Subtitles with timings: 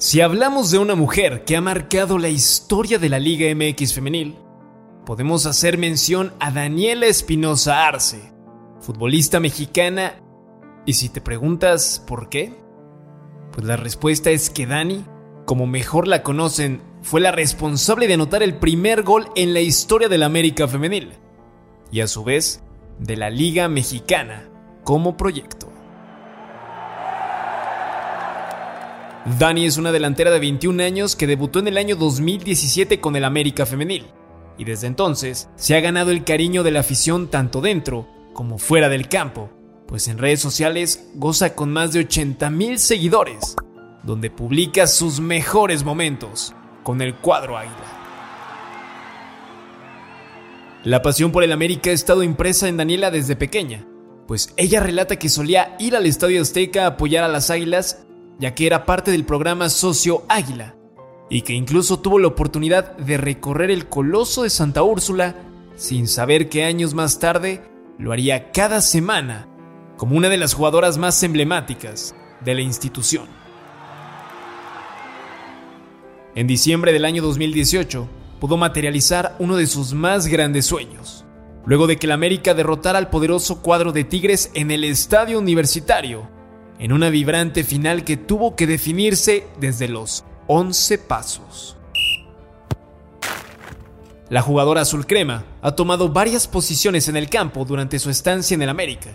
[0.00, 4.38] Si hablamos de una mujer que ha marcado la historia de la Liga MX femenil,
[5.04, 8.32] podemos hacer mención a Daniela Espinosa Arce,
[8.80, 10.14] futbolista mexicana.
[10.86, 12.54] Y si te preguntas por qué,
[13.52, 15.04] pues la respuesta es que Dani,
[15.44, 20.08] como mejor la conocen, fue la responsable de anotar el primer gol en la historia
[20.08, 21.12] de la América femenil
[21.92, 22.62] y a su vez
[22.98, 24.48] de la Liga Mexicana
[24.82, 25.69] como proyecto.
[29.26, 33.24] Dani es una delantera de 21 años que debutó en el año 2017 con el
[33.24, 34.06] América Femenil,
[34.56, 38.88] y desde entonces se ha ganado el cariño de la afición tanto dentro como fuera
[38.88, 39.50] del campo,
[39.86, 43.56] pues en redes sociales goza con más de 80 mil seguidores,
[44.04, 47.76] donde publica sus mejores momentos con el cuadro águila.
[50.82, 53.86] La pasión por el América ha estado impresa en Daniela desde pequeña,
[54.26, 58.06] pues ella relata que solía ir al Estadio Azteca a apoyar a las águilas
[58.40, 60.74] ya que era parte del programa Socio Águila,
[61.28, 65.36] y que incluso tuvo la oportunidad de recorrer el Coloso de Santa Úrsula
[65.76, 67.62] sin saber que años más tarde
[67.98, 69.46] lo haría cada semana
[69.96, 73.26] como una de las jugadoras más emblemáticas de la institución.
[76.34, 78.08] En diciembre del año 2018
[78.40, 81.26] pudo materializar uno de sus más grandes sueños,
[81.66, 86.39] luego de que el América derrotara al poderoso cuadro de Tigres en el estadio universitario
[86.80, 91.76] en una vibrante final que tuvo que definirse desde los 11 pasos.
[94.30, 98.62] La jugadora azul crema ha tomado varias posiciones en el campo durante su estancia en
[98.62, 99.10] el América,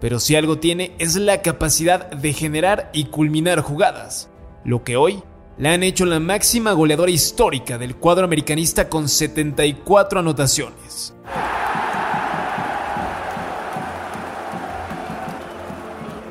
[0.00, 4.28] pero si algo tiene es la capacidad de generar y culminar jugadas,
[4.64, 5.22] lo que hoy
[5.56, 11.14] la han hecho la máxima goleadora histórica del cuadro americanista con 74 anotaciones.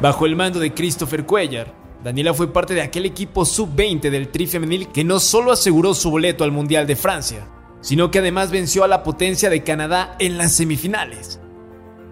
[0.03, 1.73] Bajo el mando de Christopher Cuellar,
[2.03, 6.11] Daniela fue parte de aquel equipo sub-20 del Tri femenil que no solo aseguró su
[6.11, 7.47] boleto al Mundial de Francia,
[7.79, 11.39] sino que además venció a la potencia de Canadá en las semifinales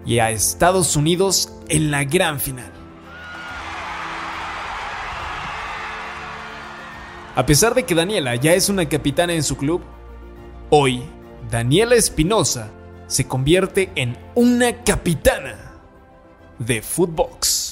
[0.06, 2.72] y a Estados Unidos en la gran final.
[7.36, 9.82] A pesar de que Daniela ya es una capitana en su club,
[10.70, 11.02] hoy
[11.50, 12.70] Daniela Espinosa
[13.06, 15.74] se convierte en una capitana
[16.58, 17.71] de Footbox.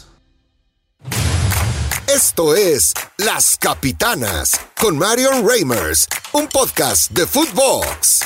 [2.15, 8.23] Esto es Las Capitanas con Marion Reimers, un podcast de Footbox.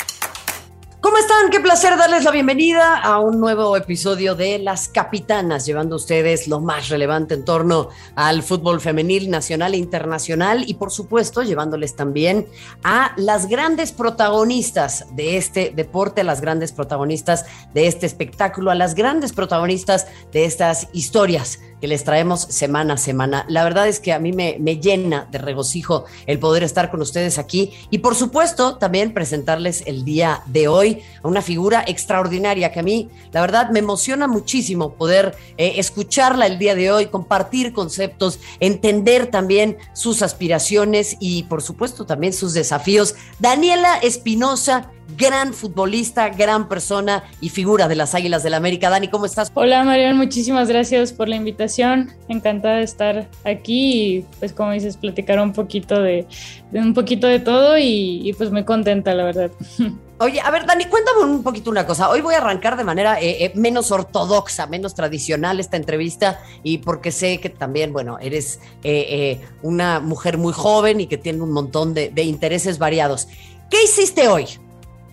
[1.01, 1.51] ¿Cómo están?
[1.51, 6.49] Qué placer darles la bienvenida a un nuevo episodio de Las Capitanas, llevando a ustedes
[6.49, 11.95] lo más relevante en torno al fútbol femenil nacional e internacional y por supuesto llevándoles
[11.95, 12.47] también
[12.85, 18.75] a las grandes protagonistas de este deporte, a las grandes protagonistas de este espectáculo, a
[18.75, 23.45] las grandes protagonistas de estas historias que les traemos semana a semana.
[23.47, 27.03] La verdad es que a mí me, me llena de regocijo el poder estar con
[27.03, 32.73] ustedes aquí y por supuesto también presentarles el día de hoy a una figura extraordinaria
[32.73, 37.09] que a mí, la verdad, me emociona muchísimo poder eh, escucharla el día de hoy,
[37.09, 43.15] compartir conceptos, entender también sus aspiraciones y, por supuesto, también sus desafíos.
[43.41, 48.91] Daniela Espinosa, gran futbolista, gran persona y figura de las Águilas del la América.
[48.91, 49.51] Dani, ¿cómo estás?
[49.55, 52.13] Hola, Marian, muchísimas gracias por la invitación.
[52.29, 56.27] Encantada de estar aquí y, pues, como dices, platicar un poquito de,
[56.73, 59.51] un poquito de todo y, pues muy contenta, la verdad.
[60.21, 62.09] Oye, a ver, Dani, cuéntame un poquito una cosa.
[62.09, 66.79] Hoy voy a arrancar de manera eh, eh, menos ortodoxa, menos tradicional esta entrevista y
[66.79, 71.51] porque sé que también, bueno, eres eh, una mujer muy joven y que tiene un
[71.51, 73.27] montón de, de intereses variados.
[73.69, 74.47] ¿Qué hiciste hoy?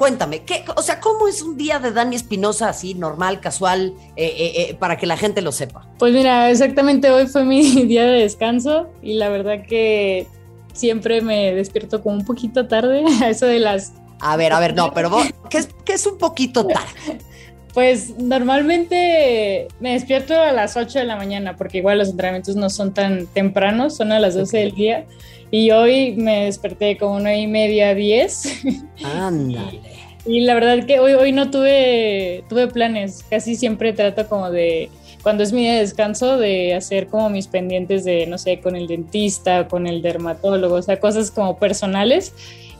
[0.01, 3.93] Cuéntame, ¿qué, o sea, ¿cómo es un día de Dani Espinosa así, normal, casual,
[4.79, 5.87] para que la gente lo sepa?
[5.99, 10.25] Pues mira, exactamente hoy fue mi día de descanso y la verdad que
[10.73, 14.73] siempre me despierto como un poquito tarde, a eso de las a ver, a ver,
[14.73, 17.19] no, pero vos, ¿qué es, es un poquito tarde?
[17.73, 22.69] Pues normalmente me despierto a las 8 de la mañana, porque igual los entrenamientos no
[22.69, 25.05] son tan tempranos, son a las 12 del día.
[25.51, 28.63] Y hoy me desperté como 9 y media, 10.
[29.03, 29.81] Ándale.
[30.25, 34.89] Y, la verdad que hoy, hoy no tuve, tuve planes, casi siempre trato como de,
[35.23, 38.75] cuando es mi día de descanso, de hacer como mis pendientes de, no sé, con
[38.75, 42.33] el dentista, con el dermatólogo, o sea, cosas como personales.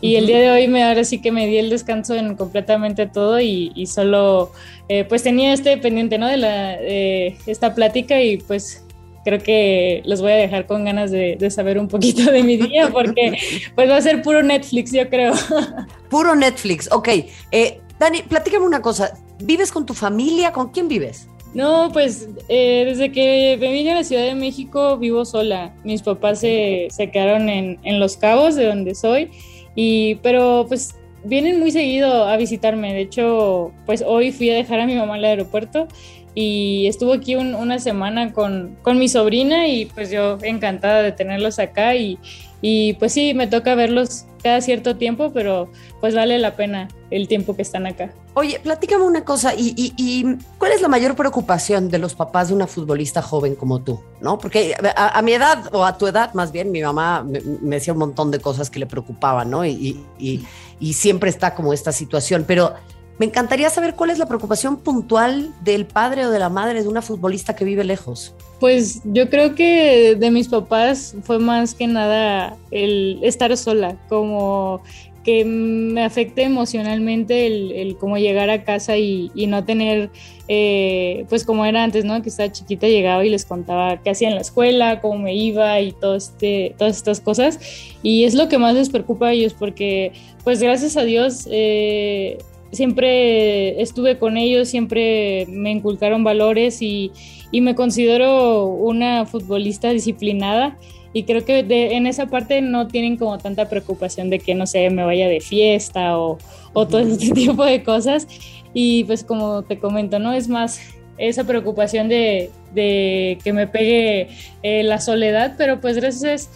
[0.04, 3.06] Y el día de hoy me ahora sí que me di el descanso en completamente
[3.06, 4.52] todo y, y solo
[4.90, 6.28] eh, pues tenía este pendiente, ¿no?
[6.28, 8.81] De la esta plática y pues
[9.24, 12.58] creo que los voy a dejar con ganas de, de, saber un poquito de mi
[12.58, 13.38] día porque
[13.76, 15.34] pues va a ser puro Netflix, yo creo.
[16.10, 17.08] Puro Netflix, ok.
[17.52, 19.14] Eh, Dani, platícame una cosa.
[19.44, 20.52] ¿Vives con tu familia?
[20.52, 21.28] ¿Con quién vives?
[21.54, 25.74] No, pues eh, desde que me vine a la Ciudad de México vivo sola.
[25.84, 29.32] Mis papás se, se quedaron en, en, Los Cabos, de donde soy,
[29.76, 32.94] y, pero pues vienen muy seguido a visitarme.
[32.94, 35.88] De hecho, pues hoy fui a dejar a mi mamá al aeropuerto
[36.34, 41.60] y estuvo aquí una semana con, con, mi sobrina y pues yo encantada de tenerlos
[41.60, 42.20] acá y,
[42.62, 45.70] y pues sí, me toca verlos cada cierto tiempo, pero
[46.00, 48.14] pues vale la pena el tiempo que están acá.
[48.34, 52.54] Oye, platícame una cosa, ¿y, y, cuál es la mayor preocupación de los papás de
[52.54, 54.02] una futbolista joven como tú?
[54.22, 54.38] ¿No?
[54.38, 57.92] Porque a, mi edad, o a tu edad más bien, mi mamá me, me, decía
[57.92, 59.66] un montón de cosas que le preocupaban, ¿no?
[59.66, 62.74] Y, y siempre está como esta situación, pero
[63.22, 66.88] me encantaría saber cuál es la preocupación puntual del padre o de la madre de
[66.88, 68.34] una futbolista que vive lejos.
[68.60, 74.82] Pues yo creo que de mis papás fue más que nada el estar sola, como
[75.24, 80.10] que me afecte emocionalmente el, el llegar a casa y, no tener,
[80.48, 82.20] eh, pues como era antes, ¿no?
[82.24, 85.80] Que estaba chiquita, llegaba y les contaba qué hacía en la escuela, cómo me iba
[85.80, 87.60] y todo este, todas estas cosas.
[88.02, 90.12] Y es lo que más les preocupa a ellos porque,
[90.44, 92.40] pues gracias a Dios, eh,
[92.72, 97.12] siempre estuve con ellos, siempre me inculcaron valores y,
[97.54, 100.78] me considero una futbolista disciplinada
[101.14, 104.90] y creo que en esa parte no tienen como tanta preocupación de que, no sé,
[104.90, 106.38] me vaya de fiesta o,
[106.74, 108.28] todo este tipo de cosas.
[108.74, 110.32] Y pues como te comento, ¿no?
[110.32, 110.80] Es más
[111.18, 114.30] esa preocupación de, que me pegue
[114.64, 116.50] eh, la soledad, pero pues gracias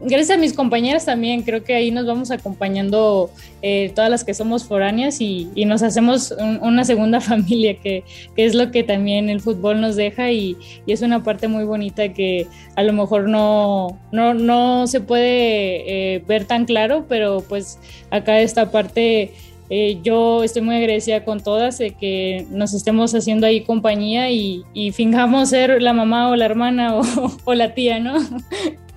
[0.00, 3.30] gracias a mis compañeras también, creo que ahí nos vamos acompañando
[3.62, 8.04] eh, todas las que somos foráneas y, nos hacemos una segunda familia, que,
[8.36, 10.56] es lo que también el fútbol nos deja y,
[10.86, 16.46] es una parte muy bonita que a lo mejor no, no, se puede eh, ver
[16.46, 17.78] tan claro, pero pues
[18.10, 19.32] acá esta parte...
[19.72, 24.64] Eh, yo estoy muy agradecida con todas de que nos estemos haciendo ahí compañía y,
[24.74, 26.96] y fingamos ser la mamá o la hermana
[27.44, 28.16] o la tía, ¿no?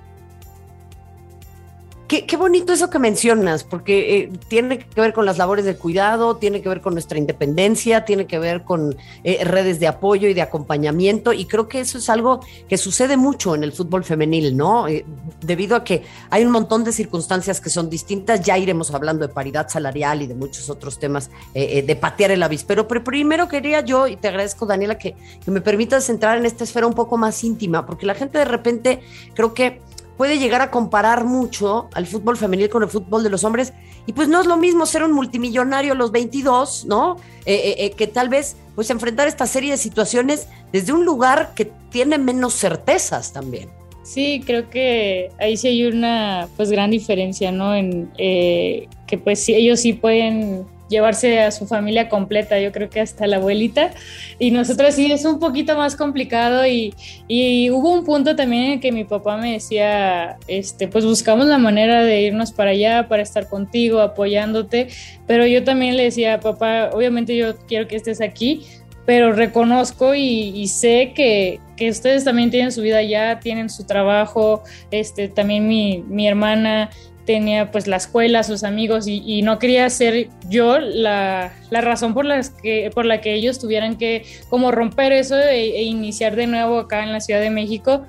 [2.22, 6.38] Qué, bonito eso que mencionas, porque eh, tiene que ver con las labores de cuidado,
[6.38, 10.36] tiene que ver con nuestra independencia, tiene que ver con eh, redes de apoyo y
[10.36, 14.56] de acompañamiento, y creo que eso es algo que sucede mucho en el fútbol femenil,
[14.56, 14.88] ¿no?
[14.88, 15.06] Eh,
[15.42, 19.34] debido a que hay un montón de circunstancias que son distintas, ya iremos hablando de
[19.34, 24.06] paridad salarial y de muchos otros temas, de patear el avispero, pero primero quería yo,
[24.06, 27.44] y te agradezco Daniela, que, que me permitas entrar en esta esfera un poco más
[27.44, 29.02] íntima, porque la gente de repente
[29.34, 29.82] creo que
[30.18, 33.74] puede llegar a comparar mucho al fútbol femenil con el fútbol de los hombres.
[34.06, 37.16] Y pues no es lo mismo ser un multimillonario a los 22, ¿no?
[37.46, 41.54] Eh, eh, eh, que tal vez pues enfrentar esta serie de situaciones desde un lugar
[41.56, 43.70] que tiene menos certezas también.
[44.04, 47.74] Sí, creo que ahí sí hay una pues gran diferencia, ¿no?
[47.74, 53.28] En que pues ellos sí pueden llevarse a su familia completa, yo creo que hasta
[53.28, 53.92] la abuelita.
[54.40, 56.94] Y nosotros sí es un poquito más complicado y,
[57.28, 61.58] y, hubo un punto también en que mi papá me decía, este, pues buscamos la
[61.58, 64.88] manera de irnos para allá, para estar contigo, apoyándote,
[65.28, 68.66] pero yo también le decía, papá, obviamente yo quiero que estés aquí,
[69.06, 74.64] pero reconozco y, sé que, que, ustedes también tienen su vida allá, tienen su trabajo,
[74.92, 76.90] este, también mi, mi hermana
[77.26, 82.50] tenía pues la escuela, sus amigos y, no quería ser yo la, razón por, las
[82.50, 86.80] que, por la que ellos tuvieran que como romper eso e, e iniciar de nuevo
[86.80, 88.06] acá en la Ciudad de México.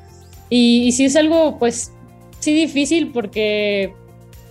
[0.50, 1.93] Y, sí es algo pues
[2.40, 3.93] sí difícil porque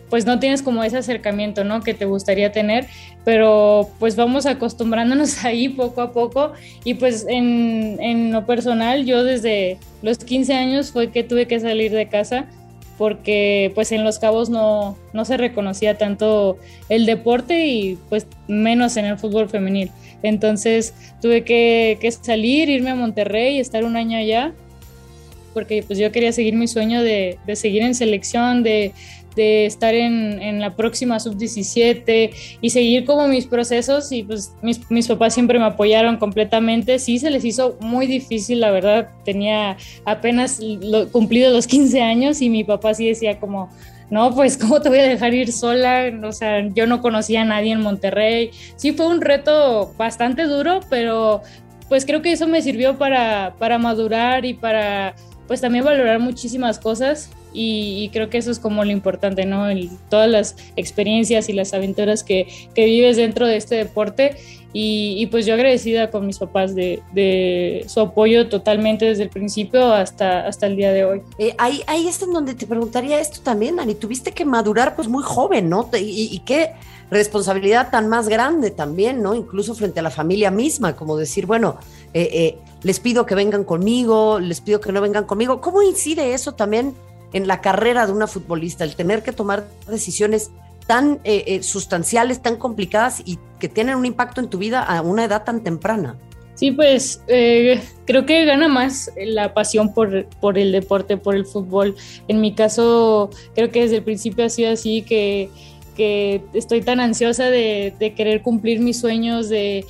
[0.10, 1.82] pues no tienes como ese acercamiento, ¿no?
[1.82, 2.86] Que te gustaría tener,
[3.26, 9.24] pero pues vamos acostumbrándonos ahí poco a poco y pues en, en lo personal yo
[9.24, 12.46] desde los 15 años fue que tuve que salir de casa
[12.98, 16.58] porque pues en Los Cabos no, no se reconocía tanto
[16.90, 19.92] el deporte y pues menos en el fútbol femenil.
[20.22, 24.54] Entonces tuve que, que salir, irme a Monterrey, estar un año allá,
[25.54, 28.94] porque pues yo quería seguir mi sueño de, de seguir en selección, de,
[29.36, 34.90] de estar en, en la próxima sub-17 y seguir como mis procesos y pues mis,
[34.90, 37.00] mis, papás siempre me apoyaron completamente.
[37.00, 40.60] Sí, se les hizo muy difícil, la verdad, tenía apenas
[41.12, 43.70] cumplido los 15 años y mi papá sí decía como,
[44.10, 47.46] no, pues cómo te voy a dejar ir sola, o sea, yo no conocía a
[47.46, 48.52] nadie en Monterrey.
[48.76, 51.42] Sí fue un reto bastante duro, pero
[51.90, 55.16] pues creo que eso me sirvió para, para madurar y para
[55.48, 59.66] pues también valorar muchísimas cosas y, creo que eso es como lo importante, ¿no?
[60.10, 64.38] todas las experiencias y las aventuras que, que vives dentro de este deporte
[64.76, 69.94] y, pues yo agradecida con mis papás de, de, su apoyo totalmente desde el principio
[69.94, 71.22] hasta, hasta el día de hoy.
[71.38, 75.08] Eh, ahí, ahí es en donde te preguntaría esto también, Dani, tuviste que madurar pues
[75.08, 75.90] muy joven, ¿no?
[75.94, 76.72] Y, y qué
[77.12, 79.36] responsabilidad tan más grande también, ¿no?
[79.36, 81.78] Incluso frente a la familia misma, como decir, bueno,
[82.14, 85.62] eh, eh, les pido que vengan conmigo, les pido que no vengan conmigo.
[85.62, 86.96] ¿Cómo incide eso también
[87.34, 90.52] en la carrera de una futbolista, el tener que tomar decisiones
[90.88, 95.26] tan eh, sustanciales, tan complicadas y que tienen un impacto en tu vida a una
[95.26, 96.18] edad tan temprana?
[96.56, 101.96] Sí, pues creo que gana más la pasión por, por, el deporte, por el fútbol.
[102.28, 105.50] En mi caso, creo que desde el principio ha sido así, que,
[105.98, 109.84] que estoy tan ansiosa de, querer cumplir mis sueños, de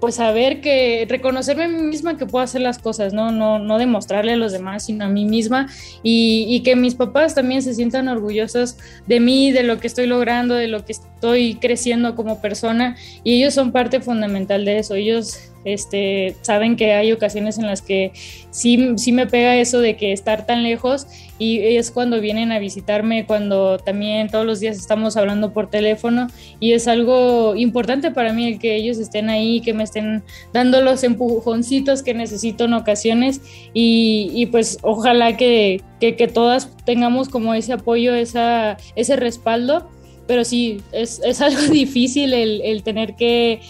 [0.00, 3.30] pues saber que, reconocerme a mí misma que puedo hacer las cosas, ¿no?
[3.30, 5.68] No, no demostrarle a los demás, sino a mí misma
[6.02, 8.76] y, y, que mis papás también se sientan orgullosos
[9.06, 13.34] de mí, de lo que estoy logrando, de lo que estoy creciendo como persona y
[13.34, 14.94] ellos son parte fundamental de eso.
[14.94, 18.12] Ellos este, saben que hay ocasiones en las que
[18.50, 21.06] sí, sí me pega eso de que estar tan lejos
[21.38, 26.26] y es cuando vienen a visitarme, cuando también todos los días estamos hablando por teléfono
[26.60, 30.82] y es algo importante para mí el que ellos estén ahí, que me estén dando
[30.82, 33.40] los empujoncitos que necesito en ocasiones
[33.72, 39.88] y, pues ojalá que, que, todas tengamos como ese apoyo, esa, ese respaldo,
[40.26, 43.60] pero sí, es, es algo difícil el, el tener que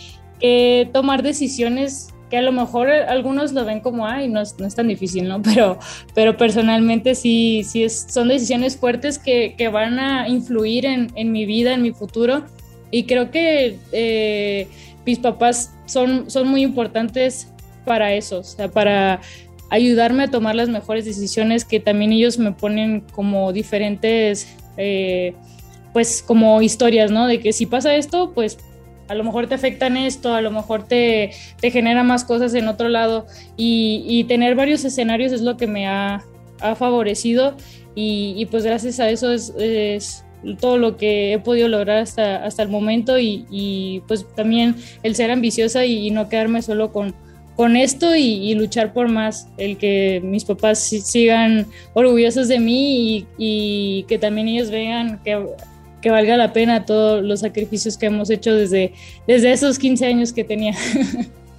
[0.92, 4.74] tomar decisiones que a lo mejor algunos lo ven como, ay, no es, no es
[4.74, 5.42] tan difícil, ¿no?
[5.50, 5.78] Pero,
[6.14, 11.32] pero personalmente sí, sí es, son decisiones fuertes que, que van a influir en, en,
[11.32, 12.44] mi vida, en mi futuro.
[12.92, 14.68] Y creo que eh,
[15.04, 17.48] mis papás son, son muy importantes
[17.84, 19.20] para eso, o sea, para
[19.70, 25.34] ayudarme a tomar las mejores decisiones que también ellos me ponen como diferentes, eh,
[25.92, 27.26] pues como historias, ¿no?
[27.26, 28.58] De que si pasa esto, pues
[29.10, 32.68] a lo mejor te afectan esto, a lo mejor te, te genera más cosas en
[32.68, 33.26] otro lado.
[33.56, 36.24] Y, tener varios escenarios es lo que me ha,
[36.76, 37.56] favorecido.
[37.96, 40.24] Y, pues gracias a eso es,
[40.60, 43.18] todo lo que he podido lograr hasta, hasta el momento.
[43.18, 47.12] Y, pues también el ser ambiciosa y, no quedarme solo con,
[47.56, 54.04] con esto y, luchar por más, el que mis papás sigan orgullosos de mí y,
[54.06, 55.44] que también ellos vean que
[56.00, 58.94] que valga la pena todos los sacrificios que hemos hecho desde,
[59.26, 60.74] desde esos 15 años que tenía.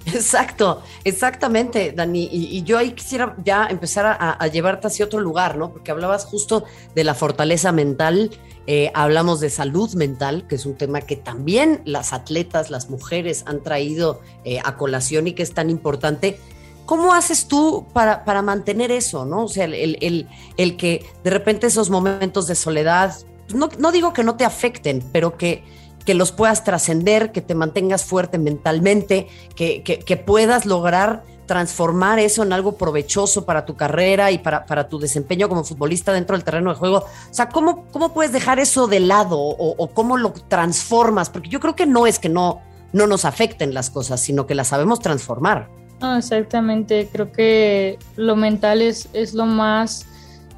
[0.06, 2.28] Exacto, exactamente, Dani.
[2.30, 5.72] Y, yo ahí quisiera ya empezar a, llevarte hacia otro lugar, ¿no?
[5.72, 8.30] Porque hablabas justo de la fortaleza mental,
[8.66, 13.44] eh, hablamos de salud mental, que es un tema que también las atletas, las mujeres
[13.46, 16.38] han traído eh, a colación y que es tan importante.
[16.84, 19.44] ¿Cómo haces tú para, para mantener eso, no?
[19.44, 23.14] O sea, el, el, el que de repente esos momentos de soledad,
[23.54, 25.64] no, digo que no te afecten, pero que,
[26.04, 32.42] que los puedas trascender, que te mantengas fuerte mentalmente, que, que, puedas lograr transformar eso
[32.42, 36.44] en algo provechoso para tu carrera y para, para, tu desempeño como futbolista dentro del
[36.44, 36.98] terreno de juego.
[36.98, 41.30] O sea, ¿cómo, cómo puedes dejar eso de lado o, cómo lo transformas?
[41.30, 42.60] Porque yo creo que no es que no,
[42.92, 45.68] no nos afecten las cosas, sino que las sabemos transformar.
[46.16, 50.06] exactamente, creo que lo mental es, es lo más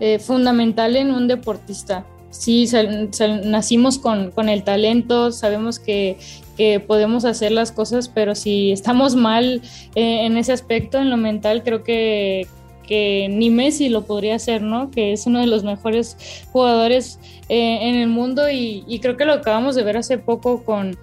[0.01, 2.69] eh, fundamental en un deportista sí,
[3.45, 6.17] nacimos con, el talento, sabemos que,
[6.87, 9.61] podemos hacer las cosas, pero si estamos mal
[9.97, 12.47] eh, en ese aspecto, en lo mental, creo que,
[12.89, 14.91] ni Messi lo podría hacer, ¿no?
[14.91, 16.17] Que es uno de los mejores
[16.53, 20.99] jugadores eh, en el mundo y, creo que lo acabamos de ver hace poco con,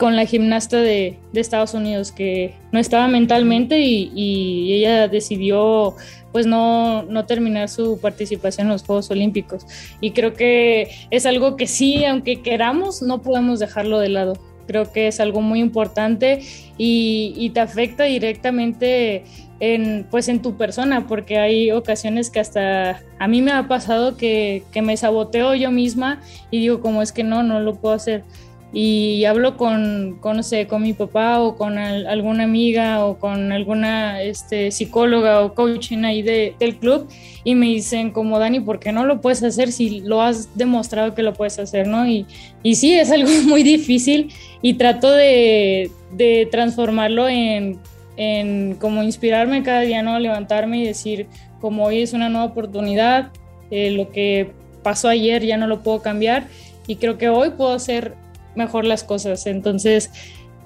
[0.00, 5.94] la gimnasta de, Estados Unidos que no estaba mentalmente y, y ella decidió
[6.36, 9.66] pues no, no terminar su participación en los Juegos Olímpicos.
[10.02, 14.34] Y creo que es algo que sí, aunque queramos, no podemos dejarlo de lado.
[14.66, 16.42] Creo que es algo muy importante
[16.76, 19.24] y, te afecta directamente
[19.60, 24.18] en, pues en tu persona, porque hay ocasiones que hasta a mí me ha pasado
[24.18, 27.94] que, que me saboteo yo misma y digo, como es que no, no lo puedo
[27.94, 28.24] hacer
[28.72, 33.52] y hablo con, con, no sé, con mi papá o con alguna amiga o con
[33.52, 37.08] alguna este, psicóloga o coaching ahí de, del club
[37.44, 41.14] y me dicen como Dani, ¿por qué no lo puedes hacer si lo has demostrado
[41.14, 41.86] que lo puedes hacer?
[41.86, 42.06] ¿no?
[42.06, 42.26] Y,
[42.62, 44.32] y sí, es algo muy difícil
[44.62, 47.78] y trato de, de transformarlo en,
[48.16, 50.18] en como inspirarme cada día, ¿no?
[50.18, 51.28] Levantarme y decir
[51.60, 53.30] como hoy es una nueva oportunidad,
[53.70, 54.50] eh, lo que
[54.82, 56.46] pasó ayer ya no lo puedo cambiar
[56.86, 58.14] y creo que hoy puedo hacer
[58.56, 59.46] mejor las cosas.
[59.46, 60.10] Entonces,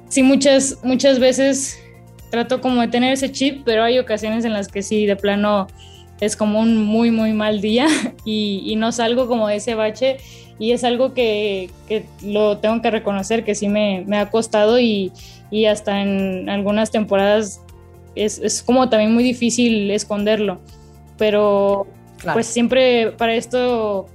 [0.09, 1.79] sí, muchas, muchas veces
[2.31, 5.67] trato como de tener ese chip, pero hay ocasiones en las que sí, de plano,
[6.21, 7.87] es como un muy, muy mal día
[8.25, 10.19] y, no salgo como de ese bache
[10.59, 14.79] y es algo que, que lo tengo que reconocer que sí me, me ha costado
[14.79, 15.13] y,
[15.51, 17.63] y, hasta en algunas temporadas
[18.15, 20.61] es, es, como también muy difícil esconderlo,
[21.17, 21.87] pero
[22.35, 24.07] pues siempre para esto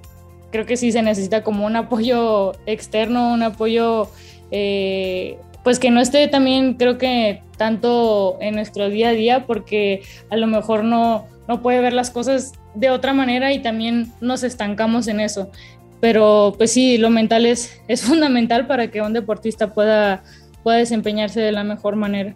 [0.55, 4.09] creo que sí se necesita como un apoyo externo, un apoyo
[4.51, 10.03] eh, pues que no esté también creo que tanto en nuestro día a día porque
[10.29, 14.43] a lo mejor no, no puede ver las cosas de otra manera y también nos
[14.43, 15.51] estancamos en eso.
[15.99, 20.23] Pero pues sí, lo mental es, es fundamental para que un deportista pueda,
[20.63, 22.33] pueda desempeñarse de la mejor manera.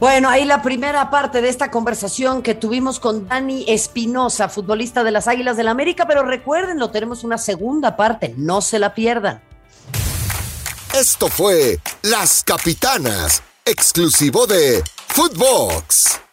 [0.00, 5.10] Bueno, ahí la primera parte de esta conversación que tuvimos con Dani Espinosa, futbolista de
[5.10, 9.42] las Águilas del la América, pero recuérdenlo, tenemos una segunda parte, no se la pierdan.
[10.94, 16.29] Esto fue Las Capitanas, exclusivo de Footbox.